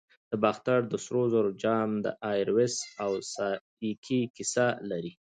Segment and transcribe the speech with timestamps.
[0.31, 5.11] د باختر د سرو زرو جام د ایروس او سایکي کیسه لري